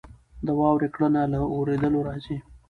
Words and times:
د 0.45 0.47
واورې 0.59 0.89
کړنه 0.95 1.21
له 1.33 1.39
اورېدلو 1.55 1.99
راځي. 2.07 2.37